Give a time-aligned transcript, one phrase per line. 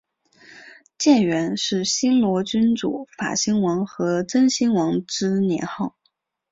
[0.97, 5.95] 建元是新罗君主法兴王和真兴王之年号。